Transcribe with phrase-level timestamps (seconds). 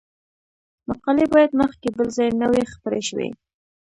[0.87, 3.29] مقالې باید مخکې بل ځای نه وي خپرې شوې.